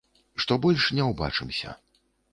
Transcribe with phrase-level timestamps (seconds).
[0.43, 1.75] Што больш не ўбачымся.